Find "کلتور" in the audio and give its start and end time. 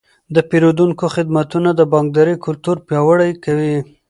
2.45-2.77